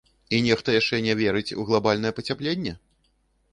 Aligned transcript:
І 0.37 0.37
нехта 0.45 0.73
яшчэ 0.75 1.01
не 1.09 1.13
верыць 1.19 1.55
у 1.63 1.67
глабальнае 1.69 2.13
пацяпленне? 2.23 2.77